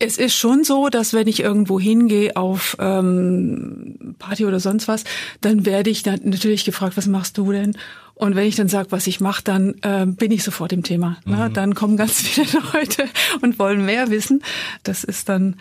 Es 0.00 0.16
ist 0.16 0.34
schon 0.34 0.64
so, 0.64 0.88
dass 0.88 1.12
wenn 1.12 1.26
ich 1.26 1.40
irgendwo 1.40 1.80
hingehe 1.80 2.36
auf 2.36 2.76
ähm, 2.78 4.14
Party 4.18 4.46
oder 4.46 4.60
sonst 4.60 4.86
was, 4.86 5.04
dann 5.40 5.66
werde 5.66 5.90
ich 5.90 6.02
dann 6.02 6.20
natürlich 6.22 6.64
gefragt, 6.64 6.96
was 6.96 7.06
machst 7.06 7.36
du 7.38 7.52
denn? 7.52 7.76
Und 8.14 8.34
wenn 8.34 8.46
ich 8.46 8.56
dann 8.56 8.68
sage, 8.68 8.90
was 8.90 9.06
ich 9.06 9.20
mache, 9.20 9.42
dann 9.44 9.74
äh, 9.82 10.04
bin 10.06 10.32
ich 10.32 10.42
sofort 10.42 10.72
im 10.72 10.82
Thema. 10.82 11.18
Ne? 11.24 11.48
Mhm. 11.48 11.52
Dann 11.54 11.74
kommen 11.74 11.96
ganz 11.96 12.20
viele 12.22 12.48
Leute 12.72 13.08
und 13.42 13.58
wollen 13.58 13.84
mehr 13.84 14.10
wissen. 14.10 14.42
Das 14.82 15.04
ist 15.04 15.28
dann 15.28 15.56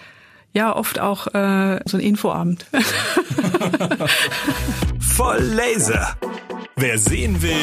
ja 0.54 0.76
oft 0.76 1.00
auch 1.00 1.28
äh, 1.34 1.80
so 1.86 1.98
ein 1.98 2.04
Infoabend. 2.04 2.66
Voll 5.00 5.42
Laser. 5.42 6.16
Wer 6.76 6.98
sehen 6.98 7.42
will, 7.42 7.62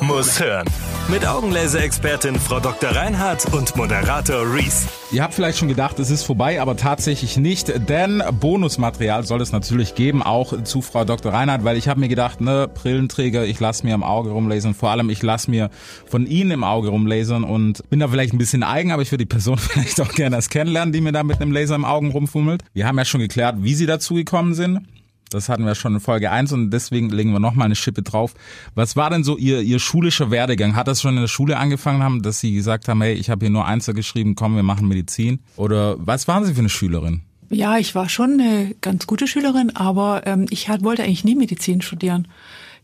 muss 0.00 0.40
hören. 0.40 0.68
Mit 1.10 1.26
Augenlaser-Expertin 1.26 2.36
Frau 2.36 2.60
Dr. 2.60 2.90
Reinhardt 2.90 3.52
und 3.52 3.76
Moderator 3.76 4.54
Reese. 4.54 4.88
Ihr 5.10 5.22
habt 5.22 5.34
vielleicht 5.34 5.58
schon 5.58 5.68
gedacht, 5.68 5.98
es 5.98 6.10
ist 6.10 6.22
vorbei, 6.22 6.60
aber 6.60 6.76
tatsächlich 6.76 7.36
nicht, 7.36 7.88
denn 7.88 8.22
Bonusmaterial 8.40 9.24
soll 9.24 9.42
es 9.42 9.52
natürlich 9.52 9.94
geben, 9.94 10.22
auch 10.22 10.62
zu 10.62 10.80
Frau 10.80 11.04
Dr. 11.04 11.32
Reinhardt, 11.32 11.64
weil 11.64 11.76
ich 11.76 11.88
habe 11.88 12.00
mir 12.00 12.08
gedacht, 12.08 12.40
ne, 12.40 12.70
Brillenträger, 12.72 13.44
ich 13.44 13.58
lasse 13.60 13.84
mir 13.84 13.94
im 13.94 14.04
Auge 14.04 14.30
rumlasern, 14.30 14.74
vor 14.74 14.90
allem 14.90 15.10
ich 15.10 15.22
lasse 15.22 15.50
mir 15.50 15.70
von 16.06 16.26
Ihnen 16.26 16.52
im 16.52 16.64
Auge 16.64 16.88
rumlasern 16.88 17.44
und 17.44 17.88
bin 17.90 18.00
da 18.00 18.08
vielleicht 18.08 18.32
ein 18.32 18.38
bisschen 18.38 18.62
eigen, 18.62 18.92
aber 18.92 19.02
ich 19.02 19.10
würde 19.10 19.24
die 19.24 19.28
Person 19.28 19.58
vielleicht 19.58 20.00
auch 20.00 20.12
gerne 20.12 20.36
erst 20.36 20.50
kennenlernen, 20.50 20.92
die 20.92 21.00
mir 21.00 21.12
da 21.12 21.24
mit 21.24 21.42
einem 21.42 21.52
Laser 21.52 21.74
im 21.74 21.84
Augen 21.84 22.12
rumfummelt. 22.12 22.62
Wir 22.72 22.86
haben 22.86 22.96
ja 22.96 23.04
schon 23.04 23.20
geklärt, 23.20 23.56
wie 23.58 23.74
Sie 23.74 23.86
dazu 23.86 24.14
gekommen 24.14 24.54
sind. 24.54 24.86
Das 25.34 25.48
hatten 25.48 25.64
wir 25.64 25.74
schon 25.74 25.94
in 25.94 26.00
Folge 26.00 26.30
1 26.30 26.52
und 26.52 26.70
deswegen 26.70 27.10
legen 27.10 27.32
wir 27.32 27.40
nochmal 27.40 27.66
eine 27.66 27.76
Schippe 27.76 28.02
drauf. 28.02 28.34
Was 28.74 28.96
war 28.96 29.10
denn 29.10 29.24
so 29.24 29.36
Ihr, 29.36 29.60
Ihr 29.60 29.78
schulischer 29.78 30.30
Werdegang? 30.30 30.74
Hat 30.76 30.88
das 30.88 31.00
schon 31.00 31.14
in 31.14 31.20
der 31.20 31.28
Schule 31.28 31.56
angefangen 31.56 32.02
haben, 32.02 32.22
dass 32.22 32.40
Sie 32.40 32.52
gesagt 32.52 32.88
haben, 32.88 33.02
hey, 33.02 33.14
ich 33.14 33.30
habe 33.30 33.44
hier 33.44 33.50
nur 33.50 33.66
Einser 33.66 33.94
geschrieben, 33.94 34.34
komm, 34.34 34.56
wir 34.56 34.62
machen 34.62 34.88
Medizin? 34.88 35.40
Oder 35.56 35.96
was 35.98 36.28
waren 36.28 36.44
Sie 36.44 36.54
für 36.54 36.60
eine 36.60 36.68
Schülerin? 36.68 37.22
Ja, 37.50 37.76
ich 37.76 37.94
war 37.94 38.08
schon 38.08 38.40
eine 38.40 38.74
ganz 38.80 39.06
gute 39.06 39.26
Schülerin, 39.26 39.76
aber 39.76 40.26
ähm, 40.26 40.46
ich 40.48 40.68
hat, 40.68 40.82
wollte 40.82 41.02
eigentlich 41.02 41.24
nie 41.24 41.34
Medizin 41.34 41.82
studieren. 41.82 42.28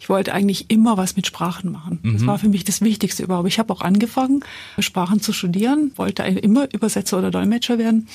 Ich 0.01 0.09
wollte 0.09 0.33
eigentlich 0.33 0.71
immer 0.71 0.97
was 0.97 1.17
mit 1.17 1.27
Sprachen 1.27 1.73
machen. 1.73 1.99
Das 2.05 2.23
mhm. 2.23 2.27
war 2.27 2.39
für 2.39 2.49
mich 2.49 2.65
das 2.65 2.83
Wichtigste 2.83 3.25
überhaupt. 3.25 3.49
Ich 3.49 3.59
habe 3.59 3.73
auch 3.73 3.81
angefangen, 3.81 4.45
Sprachen 4.79 5.21
zu 5.21 5.33
studieren, 5.33 5.91
wollte 5.97 6.23
immer 6.23 6.73
Übersetzer 6.73 7.19
oder 7.19 7.31
Dolmetscher 7.31 7.79
werden 7.79 8.09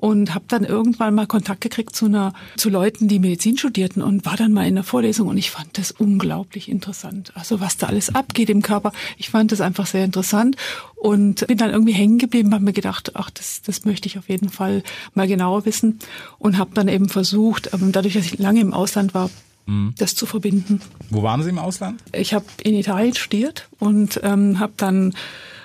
und 0.00 0.34
habe 0.34 0.46
dann 0.48 0.64
irgendwann 0.64 1.14
mal 1.14 1.26
Kontakt 1.26 1.60
gekriegt 1.60 1.94
zu 1.94 2.06
einer 2.06 2.32
zu 2.56 2.70
Leuten, 2.70 3.06
die 3.06 3.18
Medizin 3.18 3.58
studierten 3.58 4.02
und 4.02 4.24
war 4.24 4.36
dann 4.36 4.52
mal 4.52 4.66
in 4.66 4.74
der 4.74 4.84
Vorlesung 4.84 5.28
und 5.28 5.36
ich 5.36 5.50
fand 5.50 5.76
das 5.76 5.90
unglaublich 5.90 6.70
interessant. 6.70 7.32
Also 7.34 7.60
was 7.60 7.76
da 7.76 7.88
alles 7.88 8.14
abgeht 8.14 8.48
im 8.48 8.62
Körper, 8.62 8.92
ich 9.18 9.28
fand 9.28 9.52
das 9.52 9.60
einfach 9.60 9.86
sehr 9.86 10.04
interessant 10.04 10.56
und 10.96 11.46
bin 11.46 11.58
dann 11.58 11.70
irgendwie 11.70 11.92
hängen 11.92 12.18
geblieben, 12.18 12.54
habe 12.54 12.64
mir 12.64 12.72
gedacht, 12.72 13.12
ach 13.14 13.28
das 13.30 13.60
das 13.62 13.84
möchte 13.84 14.08
ich 14.08 14.18
auf 14.18 14.30
jeden 14.30 14.48
Fall 14.48 14.82
mal 15.12 15.28
genauer 15.28 15.66
wissen 15.66 15.98
und 16.38 16.56
habe 16.56 16.70
dann 16.72 16.88
eben 16.88 17.10
versucht, 17.10 17.70
ähm, 17.74 17.92
dadurch, 17.92 18.14
dass 18.14 18.24
ich 18.24 18.38
lange 18.38 18.60
im 18.60 18.72
Ausland 18.72 19.12
war, 19.12 19.28
mhm. 19.66 19.94
das 19.98 20.14
zu 20.14 20.24
verbinden. 20.24 20.80
Wo 21.10 21.22
waren 21.22 21.42
Sie 21.42 21.50
im 21.50 21.58
Ausland? 21.58 22.02
Ich 22.12 22.32
habe 22.32 22.46
in 22.62 22.74
Italien 22.74 23.14
studiert 23.14 23.68
und 23.78 24.18
ähm, 24.22 24.60
habe 24.60 24.72
dann 24.78 25.14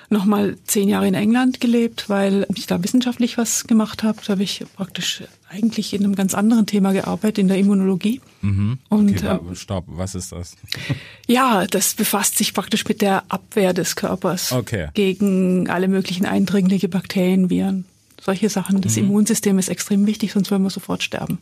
nochmal 0.08 0.56
zehn 0.64 0.88
Jahre 0.88 1.08
in 1.08 1.14
England 1.14 1.60
gelebt, 1.60 2.08
weil 2.08 2.46
ich 2.54 2.66
da 2.66 2.82
wissenschaftlich 2.82 3.38
was 3.38 3.66
gemacht 3.66 4.02
habe. 4.02 4.18
Da 4.24 4.32
habe 4.32 4.42
ich 4.42 4.64
praktisch 4.76 5.24
eigentlich 5.48 5.94
in 5.94 6.04
einem 6.04 6.14
ganz 6.14 6.34
anderen 6.34 6.66
Thema 6.66 6.92
gearbeitet, 6.92 7.38
in 7.38 7.48
der 7.48 7.58
Immunologie. 7.58 8.20
Mhm. 8.42 8.78
Und 8.88 9.24
okay, 9.24 9.38
äh, 9.52 9.54
stopp, 9.54 9.84
was 9.88 10.14
ist 10.14 10.32
das? 10.32 10.56
Ja, 11.28 11.66
das 11.66 11.94
befasst 11.94 12.38
sich 12.38 12.54
praktisch 12.54 12.86
mit 12.86 13.02
der 13.02 13.24
Abwehr 13.28 13.72
des 13.72 13.96
Körpers 13.96 14.52
okay. 14.52 14.88
gegen 14.94 15.68
alle 15.68 15.88
möglichen 15.88 16.24
Eindringlinge, 16.24 16.88
Bakterien, 16.88 17.50
Viren, 17.50 17.84
solche 18.20 18.48
Sachen. 18.48 18.80
Das 18.80 18.96
mhm. 18.96 19.04
Immunsystem 19.04 19.58
ist 19.58 19.68
extrem 19.68 20.06
wichtig, 20.06 20.32
sonst 20.32 20.52
würden 20.52 20.62
wir 20.62 20.70
sofort 20.70 21.02
sterben. 21.02 21.38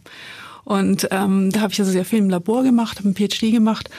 Und 0.65 1.09
ähm, 1.11 1.53
da 1.53 1.61
habe 1.61 1.75
ich 1.75 1.81
also 1.81 1.93
sehr 1.93 2.07
viel 2.07 2.21
im 2.21 2.31
Labor 2.31 2.63
gemacht, 2.63 2.99
habe 2.99 3.09
einen 3.09 3.17
PhD 3.17 3.53
gemacht 3.53 3.91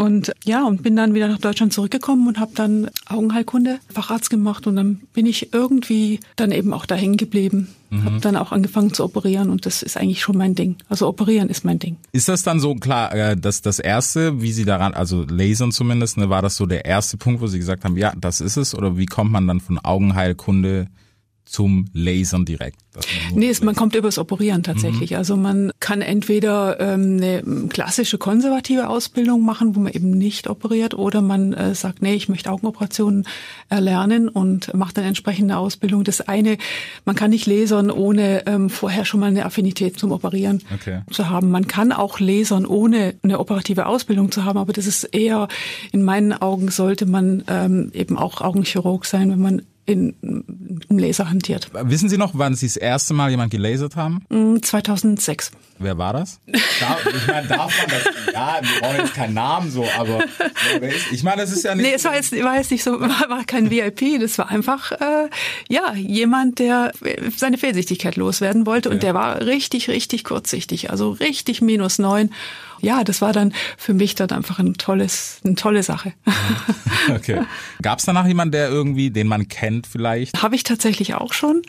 und 0.00 0.32
ja, 0.46 0.66
und 0.66 0.82
bin 0.82 0.96
dann 0.96 1.12
wieder 1.12 1.28
nach 1.28 1.40
Deutschland 1.40 1.74
zurückgekommen 1.74 2.26
und 2.26 2.40
habe 2.40 2.52
dann 2.54 2.88
Augenheilkunde, 3.06 3.80
Facharzt 3.92 4.30
gemacht 4.30 4.66
und 4.66 4.76
dann 4.76 5.02
bin 5.12 5.26
ich 5.26 5.52
irgendwie 5.52 6.20
dann 6.36 6.52
eben 6.52 6.72
auch 6.72 6.86
da 6.86 6.94
hängen 6.94 7.18
geblieben. 7.18 7.68
Mhm. 7.90 8.04
Habe 8.06 8.20
dann 8.20 8.36
auch 8.36 8.50
angefangen 8.50 8.94
zu 8.94 9.04
operieren 9.04 9.50
und 9.50 9.66
das 9.66 9.82
ist 9.82 9.98
eigentlich 9.98 10.22
schon 10.22 10.38
mein 10.38 10.54
Ding. 10.54 10.76
Also 10.88 11.06
operieren 11.06 11.50
ist 11.50 11.66
mein 11.66 11.78
Ding. 11.78 11.98
Ist 12.12 12.30
das 12.30 12.42
dann 12.42 12.60
so 12.60 12.76
klar, 12.76 13.12
äh, 13.14 13.36
dass 13.36 13.60
das 13.60 13.78
erste, 13.78 14.40
wie 14.40 14.52
Sie 14.52 14.64
daran, 14.64 14.94
also 14.94 15.26
Lasern 15.28 15.70
zumindest, 15.70 16.16
ne, 16.16 16.30
war 16.30 16.40
das 16.40 16.56
so 16.56 16.64
der 16.64 16.86
erste 16.86 17.18
Punkt, 17.18 17.42
wo 17.42 17.46
Sie 17.46 17.58
gesagt 17.58 17.84
haben, 17.84 17.98
ja, 17.98 18.14
das 18.18 18.40
ist 18.40 18.56
es? 18.56 18.74
Oder 18.74 18.96
wie 18.96 19.04
kommt 19.04 19.30
man 19.30 19.46
dann 19.46 19.60
von 19.60 19.78
Augenheilkunde 19.78 20.86
zum 21.50 21.86
Lasern 21.92 22.44
direkt? 22.44 22.78
Nee, 23.34 23.48
es, 23.48 23.60
man 23.60 23.74
kommt 23.74 23.96
übers 23.96 24.18
Operieren 24.18 24.62
tatsächlich. 24.62 25.10
Mhm. 25.10 25.16
Also 25.16 25.36
man 25.36 25.72
kann 25.80 26.00
entweder 26.00 26.78
ähm, 26.78 27.18
eine 27.20 27.68
klassische 27.68 28.18
konservative 28.18 28.88
Ausbildung 28.88 29.44
machen, 29.44 29.74
wo 29.74 29.80
man 29.80 29.92
eben 29.92 30.10
nicht 30.10 30.48
operiert, 30.48 30.94
oder 30.94 31.22
man 31.22 31.52
äh, 31.52 31.74
sagt, 31.74 32.02
nee, 32.02 32.14
ich 32.14 32.28
möchte 32.28 32.50
Augenoperationen 32.50 33.26
erlernen 33.68 34.28
und 34.28 34.72
macht 34.74 34.96
dann 34.96 35.04
entsprechende 35.04 35.56
Ausbildung. 35.56 36.04
Das 36.04 36.20
eine, 36.20 36.56
man 37.04 37.16
kann 37.16 37.30
nicht 37.30 37.46
lasern, 37.46 37.90
ohne 37.90 38.46
ähm, 38.46 38.70
vorher 38.70 39.04
schon 39.04 39.18
mal 39.18 39.26
eine 39.26 39.44
Affinität 39.44 39.98
zum 39.98 40.12
Operieren 40.12 40.62
okay. 40.72 41.02
zu 41.10 41.30
haben. 41.30 41.50
Man 41.50 41.66
kann 41.66 41.90
auch 41.90 42.20
lasern, 42.20 42.64
ohne 42.64 43.14
eine 43.22 43.40
operative 43.40 43.86
Ausbildung 43.86 44.30
zu 44.30 44.44
haben, 44.44 44.58
aber 44.58 44.72
das 44.72 44.86
ist 44.86 45.04
eher, 45.04 45.48
in 45.90 46.04
meinen 46.04 46.32
Augen 46.32 46.70
sollte 46.70 47.06
man 47.06 47.42
ähm, 47.48 47.90
eben 47.92 48.16
auch 48.16 48.40
Augenchirurg 48.40 49.04
sein, 49.04 49.30
wenn 49.30 49.40
man 49.40 49.62
in, 49.86 50.14
im 50.88 50.98
Laser 50.98 51.28
hantiert. 51.28 51.70
Wissen 51.72 52.08
Sie 52.08 52.18
noch, 52.18 52.32
wann 52.34 52.54
Sie 52.54 52.66
das 52.66 52.76
erste 52.76 53.14
Mal 53.14 53.30
jemand 53.30 53.50
gelasert 53.50 53.96
haben? 53.96 54.22
2006. 54.62 55.50
Mm, 55.50 55.54
Wer 55.82 55.96
war 55.96 56.12
das? 56.12 56.40
Da, 56.46 56.98
ich 57.08 57.26
meine, 57.26 57.48
darf 57.48 57.74
man 57.78 57.88
das? 57.88 58.34
Ja, 58.34 58.58
wir 58.60 58.80
brauchen 58.80 58.96
jetzt 58.98 59.14
keinen 59.14 59.34
Namen 59.34 59.70
so, 59.70 59.86
aber 59.98 60.20
ich 61.10 61.22
meine, 61.22 61.40
das 61.40 61.52
ist 61.52 61.64
ja 61.64 61.74
nicht. 61.74 61.86
Nee, 61.86 61.94
es 61.94 62.04
war 62.04 62.14
jetzt, 62.14 62.32
war 62.32 62.56
jetzt 62.56 62.70
nicht 62.70 62.84
so, 62.84 63.00
war, 63.00 63.30
war 63.30 63.44
kein 63.44 63.70
VIP, 63.70 64.20
das 64.20 64.36
war 64.36 64.50
einfach 64.50 64.92
äh, 64.92 65.30
ja 65.68 65.94
jemand, 65.94 66.58
der 66.58 66.92
seine 67.36 67.56
Fehlsichtigkeit 67.56 68.16
loswerden 68.16 68.66
wollte 68.66 68.90
und 68.90 69.02
der 69.02 69.14
war 69.14 69.40
richtig, 69.40 69.88
richtig 69.88 70.24
kurzsichtig, 70.24 70.90
also 70.90 71.12
richtig 71.12 71.62
minus 71.62 71.98
neun 71.98 72.30
ja, 72.82 73.04
das 73.04 73.20
war 73.20 73.32
dann 73.32 73.52
für 73.76 73.94
mich 73.94 74.14
dann 74.14 74.30
einfach 74.30 74.58
ein 74.58 74.74
tolles, 74.74 75.40
eine 75.44 75.54
tolle 75.54 75.82
Sache. 75.82 76.12
Okay. 77.08 77.42
Gab 77.82 77.98
es 77.98 78.04
danach 78.04 78.26
jemanden, 78.26 78.52
der 78.52 78.68
irgendwie, 78.68 79.10
den 79.10 79.26
man 79.26 79.48
kennt 79.48 79.69
vielleicht? 79.90 80.42
Habe 80.42 80.54
ich 80.54 80.64
tatsächlich 80.64 81.14
auch 81.14 81.32
schon. 81.32 81.62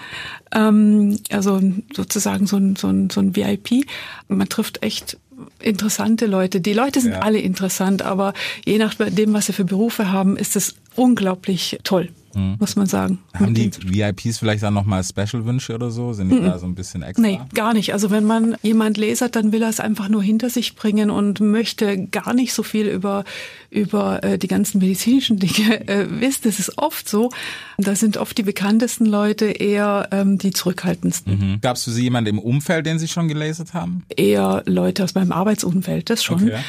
Ähm, 0.52 1.20
also 1.32 1.62
sozusagen 1.94 2.48
so 2.48 2.58
ein, 2.58 2.76
so, 2.76 2.88
ein, 2.88 3.10
so 3.10 3.22
ein 3.22 3.36
VIP. 3.36 3.86
Man 4.28 4.50
trifft 4.50 4.84
echt 4.84 5.18
interessante 5.60 6.26
Leute. 6.26 6.62
Die 6.62 6.74
Leute 6.74 7.02
sind 7.02 7.14
ja. 7.14 7.20
alle 7.20 7.40
interessant, 7.40 8.02
aber 8.02 8.34
je 8.66 8.78
nachdem, 8.78 9.34
was 9.34 9.48
sie 9.48 9.54
für 9.54 9.66
Berufe 9.66 10.12
haben, 10.12 10.38
ist 10.38 10.56
es 10.56 10.76
unglaublich 10.96 11.80
toll 11.84 12.10
mhm. 12.36 12.56
muss 12.60 12.76
man 12.76 12.88
sagen. 12.88 13.20
Haben 13.34 13.54
die 13.54 13.72
VIPs 13.72 14.40
vielleicht 14.40 14.64
dann 14.64 14.74
nochmal 14.74 15.04
Special-Wünsche 15.04 15.74
oder 15.74 15.92
so? 15.92 16.14
Sind 16.14 16.30
die 16.30 16.36
mhm. 16.36 16.46
da 16.46 16.60
so 16.60 16.66
ein 16.66 16.76
bisschen 16.76 17.04
extra? 17.04 17.22
Nee, 17.22 17.40
gar 17.54 17.74
nicht. 17.74 17.94
Also 17.94 18.12
wenn 18.12 18.26
man 18.26 18.56
jemand 18.62 18.98
lasert, 18.98 19.36
dann 19.36 19.52
will 19.52 19.62
er 19.62 19.70
es 19.70 19.80
einfach 19.80 20.10
nur 20.10 20.24
hinter 20.24 20.50
sich 20.50 20.76
bringen 20.76 21.10
und 21.10 21.40
möchte 21.40 22.08
gar 22.08 22.34
nicht 22.34 22.54
so 22.54 22.64
viel 22.64 22.88
über, 22.88 23.24
über 23.70 24.24
äh, 24.24 24.38
die 24.38 24.48
ganzen 24.48 24.80
medizinischen 24.80 25.38
Dinge 25.38 25.88
äh, 25.88 26.08
wissen. 26.20 26.42
Das 26.44 26.60
ist 26.60 26.78
oft 26.78 27.08
so. 27.08 27.32
Da 27.78 27.96
sind 27.96 28.18
oft 28.18 28.38
die 28.38 28.44
bekanntesten 28.44 29.06
Leute 29.06 29.46
eher 29.46 30.10
ähm, 30.12 30.38
die 30.38 30.52
zurückhaltendsten. 30.52 31.40
Mhm. 31.54 31.62
Gab 31.62 31.78
es 31.78 31.84
für 31.84 31.92
Sie 31.92 32.04
jemanden 32.04 32.30
im 32.30 32.40
Umfeld, 32.40 32.86
den 32.86 33.00
Sie 33.00 33.08
schon 33.08 33.28
gelasert 33.28 33.74
haben? 33.74 34.04
Eher 34.16 34.64
Leute 34.66 35.04
aus 35.04 35.16
meinem 35.16 35.32
Arbeitsumfeld, 35.32 36.10
das 36.10 36.24
schon. 36.24 36.44
Okay. 36.44 36.60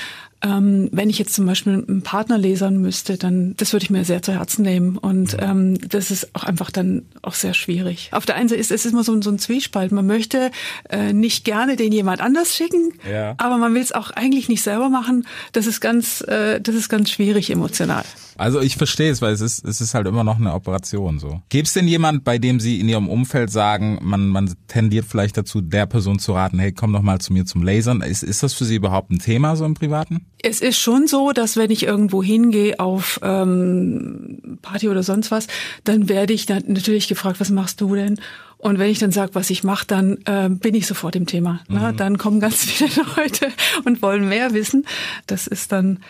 Ähm, 0.42 0.88
wenn 0.92 1.08
ich 1.08 1.18
jetzt 1.18 1.34
zum 1.34 1.46
Beispiel 1.46 1.84
einen 1.86 2.02
Partner 2.02 2.36
lesern 2.36 2.78
müsste, 2.78 3.16
dann 3.16 3.54
das 3.56 3.72
würde 3.72 3.84
ich 3.84 3.90
mir 3.90 4.04
sehr 4.04 4.22
zu 4.22 4.32
Herzen 4.32 4.62
nehmen. 4.62 4.96
Und 4.96 5.36
ähm, 5.38 5.78
das 5.88 6.10
ist 6.10 6.34
auch 6.34 6.44
einfach 6.44 6.70
dann 6.70 7.02
auch 7.22 7.34
sehr 7.34 7.54
schwierig. 7.54 8.08
Auf 8.12 8.26
der 8.26 8.34
einen 8.34 8.48
Seite 8.48 8.60
ist 8.60 8.72
es 8.72 8.86
immer 8.86 9.04
so, 9.04 9.20
so 9.22 9.30
ein 9.30 9.38
Zwiespalt. 9.38 9.92
Man 9.92 10.06
möchte 10.06 10.50
äh, 10.88 11.12
nicht 11.12 11.44
gerne 11.44 11.76
den 11.76 11.92
jemand 11.92 12.20
anders 12.20 12.54
schicken, 12.54 12.92
ja. 13.10 13.34
aber 13.38 13.56
man 13.58 13.74
will 13.74 13.82
es 13.82 13.92
auch 13.92 14.10
eigentlich 14.10 14.48
nicht 14.48 14.62
selber 14.62 14.88
machen. 14.88 15.26
Das 15.52 15.66
ist 15.66 15.80
ganz, 15.80 16.22
äh, 16.22 16.60
das 16.60 16.74
ist 16.74 16.88
ganz 16.88 17.10
schwierig 17.10 17.50
emotional. 17.50 18.04
Also 18.36 18.60
ich 18.60 18.76
verstehe 18.76 19.10
es, 19.10 19.22
weil 19.22 19.32
es 19.32 19.40
ist, 19.40 19.64
es 19.64 19.80
ist 19.80 19.94
halt 19.94 20.06
immer 20.06 20.24
noch 20.24 20.36
eine 20.36 20.54
Operation 20.54 21.18
so. 21.18 21.42
Gibt 21.48 21.68
es 21.68 21.74
denn 21.74 21.86
jemand, 21.86 22.24
bei 22.24 22.38
dem 22.38 22.60
Sie 22.60 22.80
in 22.80 22.88
Ihrem 22.88 23.08
Umfeld 23.08 23.50
sagen, 23.50 23.98
man, 24.02 24.28
man 24.28 24.52
tendiert 24.68 25.04
vielleicht 25.08 25.36
dazu, 25.36 25.60
der 25.60 25.86
Person 25.86 26.18
zu 26.18 26.32
raten, 26.32 26.58
hey, 26.58 26.72
komm 26.72 26.92
doch 26.92 27.02
mal 27.02 27.20
zu 27.20 27.32
mir 27.32 27.44
zum 27.44 27.62
Lasern. 27.62 28.00
Ist, 28.00 28.22
ist 28.22 28.42
das 28.42 28.54
für 28.54 28.64
Sie 28.64 28.76
überhaupt 28.76 29.10
ein 29.10 29.18
Thema 29.18 29.54
so 29.56 29.64
im 29.64 29.74
Privaten? 29.74 30.26
Es 30.40 30.60
ist 30.60 30.78
schon 30.78 31.06
so, 31.06 31.32
dass 31.32 31.56
wenn 31.56 31.70
ich 31.70 31.84
irgendwo 31.84 32.22
hingehe 32.22 32.80
auf 32.80 33.20
ähm, 33.22 34.58
Party 34.62 34.88
oder 34.88 35.02
sonst 35.02 35.30
was, 35.30 35.46
dann 35.84 36.08
werde 36.08 36.32
ich 36.32 36.46
dann 36.46 36.64
natürlich 36.66 37.08
gefragt, 37.08 37.38
was 37.38 37.50
machst 37.50 37.80
du 37.80 37.94
denn? 37.94 38.20
Und 38.58 38.78
wenn 38.78 38.90
ich 38.90 38.98
dann 38.98 39.12
sage, 39.12 39.34
was 39.34 39.50
ich 39.50 39.64
mache, 39.64 39.86
dann 39.86 40.18
äh, 40.24 40.48
bin 40.48 40.74
ich 40.74 40.86
sofort 40.86 41.16
im 41.16 41.26
Thema. 41.26 41.60
Mhm. 41.68 41.96
Dann 41.96 42.18
kommen 42.18 42.40
ganz 42.40 42.64
viele 42.64 42.90
Leute 43.16 43.48
und 43.84 44.02
wollen 44.02 44.28
mehr 44.28 44.52
wissen. 44.52 44.86
Das 45.26 45.46
ist 45.46 45.72
dann 45.72 46.00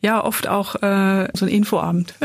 ja 0.00 0.22
oft 0.22 0.46
auch 0.48 0.76
äh, 0.82 1.28
so 1.34 1.46
ein 1.46 1.50
Infoabend. 1.50 2.14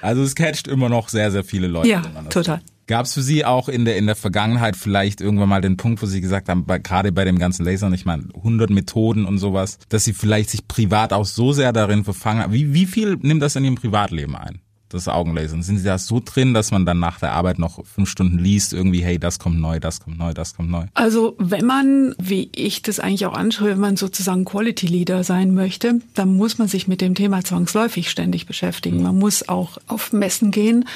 Also 0.00 0.22
es 0.22 0.34
catcht 0.34 0.68
immer 0.68 0.88
noch 0.88 1.08
sehr, 1.08 1.30
sehr 1.30 1.44
viele 1.44 1.66
Leute. 1.66 1.88
Ja, 1.88 2.02
total. 2.30 2.60
Gab 2.88 3.04
es 3.04 3.12
für 3.12 3.22
Sie 3.22 3.44
auch 3.44 3.68
in 3.68 3.84
der 3.84 3.98
in 3.98 4.06
der 4.06 4.16
Vergangenheit 4.16 4.74
vielleicht 4.74 5.20
irgendwann 5.20 5.50
mal 5.50 5.60
den 5.60 5.76
Punkt, 5.76 6.02
wo 6.02 6.06
Sie 6.06 6.22
gesagt 6.22 6.48
haben, 6.48 6.64
bei, 6.64 6.78
gerade 6.78 7.12
bei 7.12 7.26
dem 7.26 7.38
ganzen 7.38 7.66
Lasern, 7.66 7.92
ich 7.92 8.06
meine 8.06 8.24
100 8.34 8.70
Methoden 8.70 9.26
und 9.26 9.36
sowas, 9.36 9.78
dass 9.90 10.04
Sie 10.04 10.14
vielleicht 10.14 10.48
sich 10.48 10.66
privat 10.66 11.12
auch 11.12 11.26
so 11.26 11.52
sehr 11.52 11.74
darin 11.74 12.02
verfangen 12.02 12.42
haben. 12.42 12.52
Wie, 12.54 12.72
wie 12.72 12.86
viel 12.86 13.18
nimmt 13.20 13.42
das 13.42 13.56
in 13.56 13.64
Ihrem 13.64 13.74
Privatleben 13.74 14.34
ein? 14.34 14.60
Das 14.88 15.06
Augenlasern. 15.06 15.62
Sind 15.62 15.76
Sie 15.76 15.84
da 15.84 15.98
so 15.98 16.22
drin, 16.24 16.54
dass 16.54 16.70
man 16.70 16.86
dann 16.86 16.98
nach 16.98 17.18
der 17.18 17.32
Arbeit 17.32 17.58
noch 17.58 17.84
fünf 17.84 18.08
Stunden 18.08 18.38
liest, 18.38 18.72
irgendwie, 18.72 19.02
hey, 19.02 19.18
das 19.18 19.38
kommt 19.38 19.60
neu, 19.60 19.80
das 19.80 20.00
kommt 20.00 20.16
neu, 20.16 20.32
das 20.32 20.56
kommt 20.56 20.70
neu? 20.70 20.86
Also 20.94 21.36
wenn 21.38 21.66
man, 21.66 22.14
wie 22.18 22.48
ich 22.56 22.80
das 22.80 23.00
eigentlich 23.00 23.26
auch 23.26 23.34
anschaue, 23.34 23.68
wenn 23.68 23.80
man 23.80 23.96
sozusagen 23.98 24.46
Quality 24.46 24.86
Leader 24.86 25.24
sein 25.24 25.52
möchte, 25.52 26.00
dann 26.14 26.34
muss 26.34 26.56
man 26.56 26.68
sich 26.68 26.88
mit 26.88 27.02
dem 27.02 27.14
Thema 27.14 27.44
zwangsläufig 27.44 28.08
ständig 28.08 28.46
beschäftigen. 28.46 29.02
Man 29.02 29.18
muss 29.18 29.46
auch 29.46 29.76
auf 29.88 30.14
Messen 30.14 30.52
gehen 30.52 30.86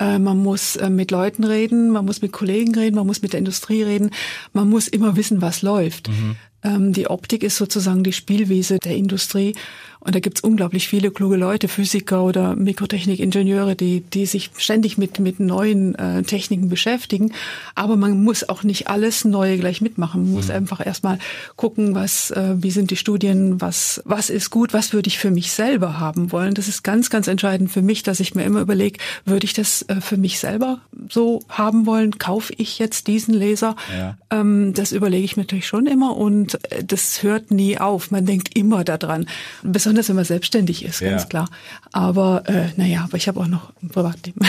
man 0.00 0.38
muss 0.38 0.76
äh, 0.76 0.90
mit 0.90 1.10
Leuten 1.10 1.44
reden, 1.44 1.90
man 1.90 2.04
muss 2.04 2.22
mit 2.22 2.32
Kollegen 2.32 2.74
reden, 2.74 2.96
man 2.96 3.06
muss 3.06 3.22
mit 3.22 3.32
der 3.32 3.38
Industrie 3.38 3.82
reden, 3.82 4.10
man 4.52 4.68
muss 4.68 4.88
immer 4.88 5.16
wissen, 5.16 5.42
was 5.42 5.62
läuft. 5.62 6.08
Mhm. 6.08 6.36
Ähm, 6.62 6.92
die 6.92 7.08
Optik 7.08 7.42
ist 7.42 7.56
sozusagen 7.56 8.04
die 8.04 8.12
Spielwiese 8.12 8.78
der 8.78 8.96
Industrie. 8.96 9.54
Und 10.00 10.14
da 10.14 10.20
gibt's 10.20 10.40
unglaublich 10.40 10.88
viele 10.88 11.10
kluge 11.10 11.36
Leute, 11.36 11.68
Physiker 11.68 12.24
oder 12.24 12.56
Mikrotechnikingenieure, 12.56 13.76
die, 13.76 14.00
die 14.00 14.24
sich 14.24 14.50
ständig 14.56 14.96
mit, 14.96 15.20
mit 15.20 15.40
neuen 15.40 15.94
äh, 15.94 16.22
Techniken 16.22 16.70
beschäftigen. 16.70 17.32
Aber 17.74 17.96
man 17.96 18.24
muss 18.24 18.48
auch 18.48 18.62
nicht 18.62 18.88
alles 18.88 19.26
Neue 19.26 19.58
gleich 19.58 19.82
mitmachen. 19.82 20.22
Man 20.22 20.32
muss 20.32 20.48
mhm. 20.48 20.54
einfach 20.54 20.84
erstmal 20.84 21.18
gucken, 21.56 21.94
was, 21.94 22.30
äh, 22.30 22.54
wie 22.56 22.70
sind 22.70 22.90
die 22.90 22.96
Studien, 22.96 23.60
was, 23.60 24.00
was 24.06 24.30
ist 24.30 24.48
gut, 24.48 24.72
was 24.72 24.94
würde 24.94 25.08
ich 25.08 25.18
für 25.18 25.30
mich 25.30 25.52
selber 25.52 26.00
haben 26.00 26.32
wollen. 26.32 26.54
Das 26.54 26.66
ist 26.66 26.82
ganz, 26.82 27.10
ganz 27.10 27.28
entscheidend 27.28 27.70
für 27.70 27.82
mich, 27.82 28.02
dass 28.02 28.20
ich 28.20 28.34
mir 28.34 28.44
immer 28.44 28.60
überlege, 28.60 28.98
würde 29.26 29.44
ich 29.44 29.52
das 29.52 29.82
äh, 29.88 30.00
für 30.00 30.16
mich 30.16 30.38
selber 30.38 30.80
so 31.10 31.42
haben 31.50 31.84
wollen? 31.84 32.18
Kaufe 32.18 32.54
ich 32.56 32.78
jetzt 32.78 33.06
diesen 33.06 33.34
Laser? 33.34 33.76
Ja. 33.94 34.16
Ähm, 34.30 34.72
das 34.72 34.92
überlege 34.92 35.24
ich 35.24 35.36
mir 35.36 35.42
natürlich 35.42 35.66
schon 35.66 35.86
immer 35.86 36.16
und 36.16 36.54
äh, 36.72 36.82
das 36.84 37.22
hört 37.22 37.50
nie 37.50 37.76
auf. 37.76 38.10
Man 38.10 38.24
denkt 38.24 38.56
immer 38.56 38.82
daran. 38.82 39.26
Besonders 39.62 39.89
besonders 39.90 40.08
wenn 40.08 40.16
man 40.16 40.24
selbstständig 40.24 40.84
ist, 40.84 41.00
ganz 41.00 41.22
ja. 41.22 41.28
klar. 41.28 41.48
Aber 41.90 42.48
äh, 42.48 42.68
naja, 42.76 43.02
aber 43.02 43.16
ich 43.16 43.26
habe 43.26 43.40
auch 43.40 43.48
noch 43.48 43.72
ein 43.82 43.88
Privatleben. 43.88 44.40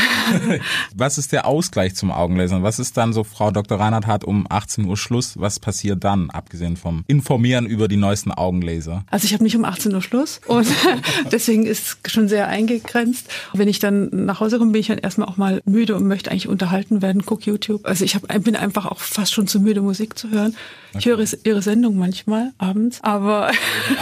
Was 0.96 1.18
ist 1.18 1.32
der 1.32 1.48
Ausgleich 1.48 1.96
zum 1.96 2.12
Augenlasern? 2.12 2.62
Was 2.62 2.78
ist 2.78 2.96
dann 2.96 3.12
so, 3.12 3.24
Frau 3.24 3.50
Dr. 3.50 3.80
Reinhardt 3.80 4.06
hat 4.06 4.24
um 4.24 4.46
18 4.48 4.86
Uhr 4.86 4.98
Schluss. 4.98 5.40
Was 5.40 5.60
passiert 5.60 6.04
dann, 6.04 6.30
abgesehen 6.30 6.78
vom 6.78 7.04
Informieren 7.08 7.66
über 7.66 7.88
die 7.88 7.98
neuesten 7.98 8.32
Augenlaser? 8.32 9.04
Also 9.10 9.26
ich 9.26 9.34
habe 9.34 9.44
nicht 9.44 9.56
um 9.56 9.66
18 9.66 9.96
Uhr 9.96 10.04
Schluss 10.04 10.42
und 10.46 10.68
deswegen 11.32 11.66
ist 11.66 11.98
es 12.06 12.12
schon 12.12 12.28
sehr 12.28 12.48
eingegrenzt. 12.48 13.28
Wenn 13.54 13.68
ich 13.68 13.80
dann 13.80 14.10
nach 14.12 14.42
Hause 14.42 14.60
komme, 14.60 14.74
bin 14.74 14.82
ich 14.82 14.88
dann 14.88 15.00
erstmal 15.00 15.28
auch 15.28 15.38
mal 15.38 15.64
müde 15.66 15.96
und 15.96 16.08
möchte 16.08 16.30
eigentlich 16.30 16.50
unterhalten 16.50 17.02
werden, 17.02 17.24
guck 17.26 17.48
YouTube. 17.48 17.88
Also 17.88 18.06
ich 18.06 18.14
hab, 18.14 18.28
bin 18.44 18.56
einfach 18.56 18.86
auch 18.86 19.00
fast 19.00 19.34
schon 19.34 19.48
zu 19.48 19.60
müde, 19.60 19.82
Musik 19.82 20.20
zu 20.20 20.30
hören. 20.30 20.56
Okay. 20.94 21.00
Ich 21.00 21.06
höre 21.06 21.26
ihre 21.46 21.62
Sendung 21.62 21.98
manchmal 21.98 22.52
abends, 22.58 23.00
aber 23.02 23.52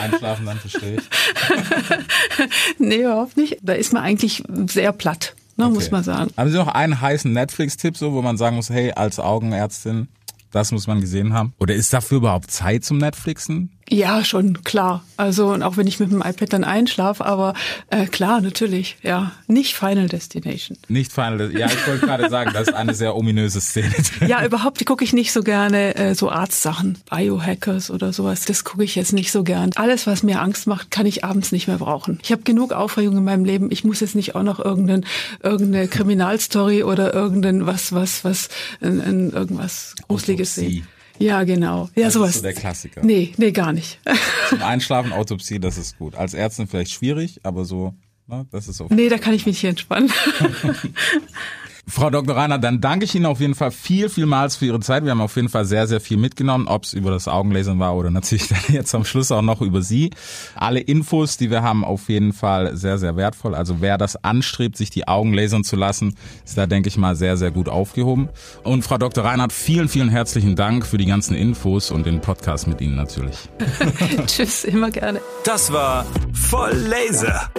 einschlafen 0.02 0.46
dann 0.48 0.58
verstehe 0.58 0.96
ich. 0.96 1.04
nee, 2.78 3.02
überhaupt 3.02 3.38
nicht. 3.38 3.58
Da 3.62 3.74
ist 3.74 3.94
man 3.94 4.04
eigentlich 4.04 4.44
sehr 4.68 4.92
platt, 4.92 5.36
ne, 5.58 5.66
okay. 5.66 5.74
muss 5.74 5.92
man 5.92 6.04
sagen. 6.04 6.32
Haben 6.36 6.52
Sie 6.52 6.58
noch 6.58 6.68
einen 6.68 7.00
heißen 7.00 7.32
Netflix-Tipp, 7.32 7.98
so, 7.98 8.14
wo 8.14 8.22
man 8.22 8.38
sagen 8.38 8.56
muss, 8.56 8.70
hey, 8.70 8.92
als 8.92 9.20
Augenärztin, 9.20 10.08
das 10.52 10.72
muss 10.72 10.88
man 10.88 11.02
gesehen 11.02 11.34
haben? 11.34 11.54
Oder 11.60 11.76
ist 11.76 11.94
dafür 11.94 12.18
überhaupt 12.18 12.52
Zeit 12.52 12.84
zum 12.84 12.98
Netflixen? 12.98 13.72
Ja, 13.90 14.24
schon, 14.24 14.64
klar. 14.64 15.04
Also, 15.18 15.52
und 15.52 15.64
auch 15.64 15.76
wenn 15.76 15.88
ich 15.88 16.00
mit 16.00 16.12
dem 16.12 16.22
iPad 16.22 16.54
dann 16.54 16.64
einschlafe, 16.64 17.26
aber 17.26 17.56
äh, 17.90 18.06
klar, 18.06 18.40
natürlich, 18.40 18.98
ja. 19.02 19.32
Nicht 19.48 19.76
Final 19.76 20.08
Destination. 20.08 20.78
Nicht 20.88 21.12
Final 21.12 21.40
Destination. 21.40 21.70
Ja, 21.70 21.76
ich 21.76 21.88
wollte 21.88 22.06
gerade 22.06 22.30
sagen, 22.30 22.52
das 22.54 22.68
ist 22.68 22.74
eine 22.74 22.94
sehr 22.94 23.16
ominöse 23.16 23.60
Szene. 23.60 23.94
ja, 24.28 24.46
überhaupt 24.46 24.86
gucke 24.86 25.04
ich 25.04 25.12
nicht 25.12 25.32
so 25.32 25.42
gerne 25.42 25.96
äh, 25.96 26.14
so 26.14 26.30
Arztsachen, 26.30 27.00
Biohackers 27.10 27.90
oder 27.90 28.14
sowas. 28.14 28.46
Das 28.46 28.64
gucke 28.64 28.84
ich 28.84 28.96
jetzt 28.96 29.14
nicht 29.14 29.32
so 29.32 29.44
gern. 29.44 29.72
Alles, 29.76 30.06
was 30.08 30.24
mir 30.24 30.42
Angst 30.42 30.68
macht, 30.68 30.92
kann 30.92 31.06
ich 31.06 31.24
abends 31.24 31.52
nicht 31.52 31.68
mehr 31.68 31.78
brauchen. 31.78 32.20
Ich 32.24 32.32
habe 32.32 32.44
genug 32.44 32.72
Aufregung 32.72 33.18
in 33.18 33.24
meinem 33.24 33.46
Leben. 33.46 33.72
Ich 33.72 33.84
muss 33.84 34.00
jetzt 34.00 34.16
nicht 34.16 34.36
auch 34.36 34.44
noch 34.44 34.60
irgendein, 34.60 35.06
irgendeine 35.42 35.88
Kriminalstory 35.88 36.84
oder 36.84 37.14
irgendein 37.14 37.66
was, 37.66 37.92
was, 37.92 38.24
was, 38.24 38.50
in, 38.82 39.00
in 39.00 39.32
irgendwas 39.32 39.96
Gruseliges 40.08 40.56
sehen. 40.56 40.88
Ja, 41.20 41.44
genau. 41.44 41.90
Ja, 41.96 42.06
das 42.06 42.14
sowas. 42.14 42.30
Ist 42.32 42.36
so 42.38 42.42
der 42.42 42.54
Klassiker. 42.54 43.02
Nee, 43.04 43.34
nee, 43.38 43.52
gar 43.52 43.74
nicht. 43.74 44.00
Zum 44.50 44.62
Einschlafen, 44.64 45.12
Autopsie, 45.12 45.60
das 45.60 45.78
ist 45.78 45.98
gut. 45.98 46.16
Als 46.16 46.34
Ärztin 46.34 46.68
vielleicht 46.68 46.92
schwierig, 46.92 47.40
aber 47.44 47.66
so, 47.66 47.94
ne, 48.28 48.48
das 48.52 48.68
ist 48.68 48.82
okay. 48.82 48.94
Nee, 48.94 49.10
da 49.10 49.18
kann 49.18 49.34
ich 49.34 49.46
mich 49.46 49.60
hier 49.60 49.70
entspannen. 49.70 50.12
Frau 51.90 52.12
Dr. 52.12 52.36
Reiner, 52.36 52.60
dann 52.60 52.82
danke 52.82 53.06
ich 53.06 53.16
Ihnen 53.16 53.26
auf 53.26 53.40
jeden 53.40 53.56
Fall 53.56 53.72
viel, 53.72 54.10
vielmals 54.10 54.56
für 54.56 54.68
Ihre 54.68 54.80
Zeit. 54.80 55.04
Wir 55.04 55.12
haben 55.12 55.22
auf 55.22 55.36
jeden 55.36 55.50
Fall 55.50 55.66
sehr, 55.66 55.88
sehr 55.88 56.00
viel 56.00 56.18
mitgenommen, 56.18 56.68
ob 56.68 56.84
es 56.84 56.94
über 56.94 57.10
das 57.10 57.28
Augenlasern 57.28 57.80
war 57.80 57.96
oder 57.96 58.12
natürlich 58.12 58.48
dann 58.50 58.60
jetzt 58.70 58.94
am 58.94 59.06
Schluss 59.06 59.32
auch 59.32 59.42
noch 59.42 59.62
über 59.62 59.82
Sie. 59.82 60.12
Alle 60.56 60.80
Infos, 60.80 61.38
die 61.38 61.50
wir 61.50 61.64
haben, 61.64 61.84
auf 61.84 62.08
jeden 62.10 62.32
Fall 62.32 62.78
sehr, 62.78 63.00
sehr 63.00 63.16
wertvoll. 63.16 63.56
Also 63.56 63.82
wer 63.82 63.98
das 63.98 64.24
anstrebt, 64.24 64.78
sich 64.78 64.92
die 64.92 65.08
Augen 65.08 65.34
lasern 65.34 65.64
zu 65.64 65.76
lassen, 65.76 66.16
ist 66.46 66.58
da, 66.58 66.68
denke 66.68 66.90
ich 66.90 66.98
mal, 66.98 67.16
sehr, 67.16 67.38
sehr 67.38 67.50
gut 67.50 67.70
aufgehoben. 67.70 68.30
Und 68.64 68.84
Frau 68.84 69.00
Dr. 69.00 69.26
Reinhardt, 69.26 69.52
vielen, 69.52 69.90
vielen 69.90 70.10
herzlichen 70.10 70.56
Dank 70.56 70.86
für 70.86 71.00
die 71.00 71.08
ganzen 71.08 71.36
Infos 71.36 71.90
und 71.90 72.06
den 72.06 72.22
Podcast 72.22 72.68
mit 72.68 72.82
Ihnen 72.82 72.96
natürlich. 72.96 73.50
Tschüss, 74.28 74.64
immer 74.64 74.92
gerne. 74.92 75.22
Das 75.44 75.74
war 75.74 76.06
Voll 76.34 76.74
Laser. 76.74 77.50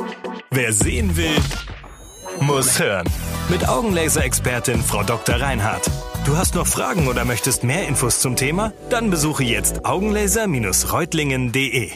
Wer 0.52 0.72
sehen 0.72 1.16
will, 1.16 1.36
muss 2.40 2.78
hören. 2.78 3.06
Mit 3.48 3.68
Augenlaser-Expertin 3.68 4.82
Frau 4.82 5.02
Dr. 5.02 5.36
Reinhardt. 5.36 5.90
Du 6.24 6.36
hast 6.36 6.54
noch 6.54 6.66
Fragen 6.66 7.08
oder 7.08 7.24
möchtest 7.24 7.64
mehr 7.64 7.88
Infos 7.88 8.20
zum 8.20 8.36
Thema? 8.36 8.74
Dann 8.90 9.10
besuche 9.10 9.42
jetzt 9.44 9.84
augenlaser-reutlingen.de. 9.84 11.90